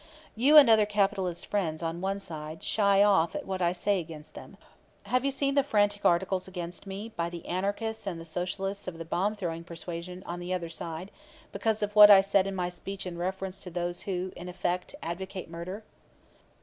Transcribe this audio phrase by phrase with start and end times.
[0.35, 4.33] "You and other capitalist friends, on one side, shy off at what I say against
[4.33, 4.57] them.
[5.03, 8.97] Have you seen the frantic articles against me by [the anarchists and] the Socialists of
[8.97, 11.11] the bomb throwing persuasion, on the other side,
[11.51, 14.95] because of what I said in my speech in reference to those who, in effect,
[15.03, 15.83] advocate murder?"